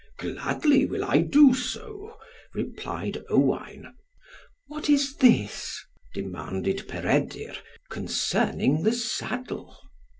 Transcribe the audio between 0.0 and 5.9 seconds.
"Gladly will I do so," replied Owain. "What is this?"